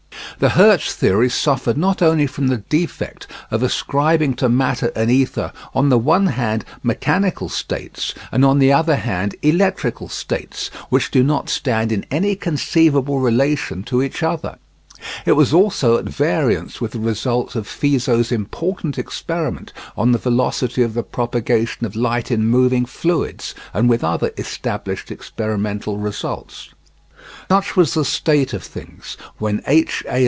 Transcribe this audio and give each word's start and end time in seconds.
The 0.39 0.49
Hertz 0.49 0.95
theory 0.95 1.29
suffered 1.29 1.77
not 1.77 2.01
only 2.01 2.25
from 2.25 2.47
the 2.47 2.57
defect 2.57 3.27
of 3.51 3.61
ascribing 3.61 4.33
to 4.37 4.49
matter 4.49 4.91
and 4.95 5.11
ether, 5.11 5.53
on 5.75 5.89
the 5.89 5.99
one 5.99 6.25
hand 6.25 6.65
mechanical 6.81 7.47
states, 7.47 8.15
and 8.31 8.43
on 8.43 8.57
the 8.57 8.73
other 8.73 8.95
hand 8.95 9.35
electrical 9.43 10.09
states, 10.09 10.69
which 10.89 11.11
do 11.11 11.21
not 11.21 11.47
stand 11.47 11.91
in 11.91 12.07
any 12.09 12.35
conceivable 12.35 13.19
relation 13.19 13.83
to 13.83 14.01
each 14.01 14.23
other; 14.23 14.57
it 15.27 15.33
was 15.33 15.53
also 15.53 15.99
at 15.99 16.05
variance 16.09 16.81
with 16.81 16.93
the 16.93 16.99
result 16.99 17.55
of 17.55 17.67
Fizeau's 17.67 18.31
important 18.31 18.97
experiment 18.97 19.71
on 19.95 20.11
the 20.11 20.17
velocity 20.17 20.81
of 20.81 20.95
the 20.95 21.03
propagation 21.03 21.85
of 21.85 21.95
light 21.95 22.31
in 22.31 22.47
moving 22.47 22.87
fluids, 22.87 23.53
and 23.75 23.87
with 23.87 24.03
other 24.03 24.31
established 24.39 25.11
experimental 25.11 25.99
results. 25.99 26.69
Such 27.47 27.75
was 27.75 27.93
the 27.93 28.05
state 28.05 28.53
of 28.53 28.63
things 28.63 29.15
when 29.37 29.61
H. 29.67 30.03
A. 30.09 30.19